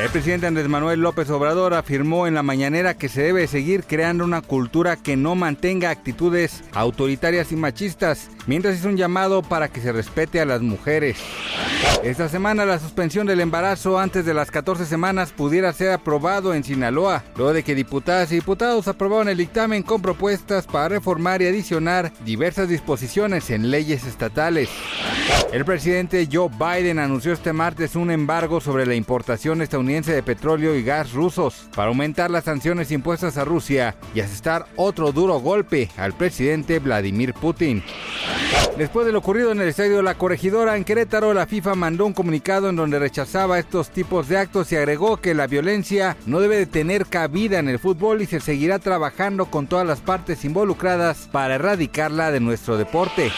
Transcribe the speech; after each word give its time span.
El 0.00 0.08
presidente 0.08 0.46
Andrés 0.46 0.66
Manuel 0.66 1.00
López 1.00 1.28
Obrador 1.28 1.74
afirmó 1.74 2.26
en 2.26 2.32
la 2.32 2.42
mañanera 2.42 2.94
que 2.94 3.10
se 3.10 3.20
debe 3.20 3.46
seguir 3.46 3.84
creando 3.84 4.24
una 4.24 4.40
cultura 4.40 4.96
que 4.96 5.14
no 5.14 5.34
mantenga 5.34 5.90
actitudes 5.90 6.64
autoritarias 6.72 7.52
y 7.52 7.56
machistas, 7.56 8.30
mientras 8.46 8.78
hizo 8.78 8.88
un 8.88 8.96
llamado 8.96 9.42
para 9.42 9.68
que 9.68 9.82
se 9.82 9.92
respete 9.92 10.40
a 10.40 10.46
las 10.46 10.62
mujeres. 10.62 11.18
Esta 12.02 12.30
semana 12.30 12.64
la 12.64 12.78
suspensión 12.78 13.26
del 13.26 13.40
embarazo 13.40 13.98
antes 13.98 14.24
de 14.24 14.32
las 14.32 14.50
14 14.50 14.86
semanas 14.86 15.32
pudiera 15.32 15.70
ser 15.74 15.90
aprobado 15.90 16.54
en 16.54 16.64
Sinaloa, 16.64 17.22
luego 17.36 17.52
de 17.52 17.62
que 17.62 17.74
diputadas 17.74 18.32
y 18.32 18.36
diputados 18.36 18.88
aprobaron 18.88 19.28
el 19.28 19.36
dictamen 19.36 19.82
con 19.82 20.00
propuestas 20.00 20.66
para 20.66 20.88
reformar 20.88 21.42
y 21.42 21.46
adicionar 21.46 22.10
diversas 22.24 22.70
disposiciones 22.70 23.50
en 23.50 23.70
leyes 23.70 24.06
estatales. 24.06 24.70
El 25.52 25.64
presidente 25.64 26.28
Joe 26.30 26.48
Biden 26.48 26.98
anunció 26.98 27.32
este 27.32 27.52
martes 27.52 27.96
un 27.96 28.10
embargo 28.10 28.60
sobre 28.60 28.86
la 28.86 28.94
importación 28.94 29.60
de 29.90 30.22
petróleo 30.22 30.76
y 30.76 30.84
gas 30.84 31.12
rusos 31.12 31.68
para 31.74 31.88
aumentar 31.88 32.30
las 32.30 32.44
sanciones 32.44 32.92
impuestas 32.92 33.36
a 33.36 33.44
Rusia 33.44 33.96
y 34.14 34.20
asestar 34.20 34.66
otro 34.76 35.10
duro 35.10 35.40
golpe 35.40 35.88
al 35.96 36.12
presidente 36.12 36.78
Vladimir 36.78 37.34
Putin. 37.34 37.82
Después 38.78 39.04
de 39.04 39.12
lo 39.12 39.18
ocurrido 39.18 39.50
en 39.50 39.60
el 39.60 39.68
estadio 39.68 40.00
La 40.00 40.14
Corregidora 40.14 40.76
en 40.76 40.84
Querétaro, 40.84 41.34
la 41.34 41.46
FIFA 41.46 41.74
mandó 41.74 42.06
un 42.06 42.12
comunicado 42.12 42.68
en 42.68 42.76
donde 42.76 43.00
rechazaba 43.00 43.58
estos 43.58 43.90
tipos 43.90 44.28
de 44.28 44.38
actos 44.38 44.70
y 44.70 44.76
agregó 44.76 45.16
que 45.16 45.34
la 45.34 45.48
violencia 45.48 46.16
no 46.24 46.38
debe 46.38 46.56
de 46.56 46.66
tener 46.66 47.06
cabida 47.06 47.58
en 47.58 47.68
el 47.68 47.80
fútbol 47.80 48.22
y 48.22 48.26
se 48.26 48.38
seguirá 48.38 48.78
trabajando 48.78 49.46
con 49.46 49.66
todas 49.66 49.86
las 49.86 50.00
partes 50.00 50.44
involucradas 50.44 51.28
para 51.32 51.56
erradicarla 51.56 52.30
de 52.30 52.38
nuestro 52.38 52.76
deporte. 52.76 53.32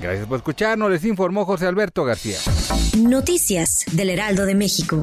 Gracias 0.00 0.26
por 0.26 0.38
escucharnos, 0.38 0.90
les 0.90 1.04
informó 1.04 1.44
José 1.44 1.66
Alberto 1.66 2.04
García. 2.04 2.38
Noticias 2.98 3.84
del 3.92 4.10
Heraldo 4.10 4.46
de 4.46 4.54
México. 4.54 5.02